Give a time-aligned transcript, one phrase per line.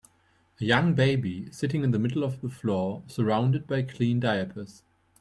[0.59, 4.81] a young baby sitting in the middle of the floor surrounded by clean diapers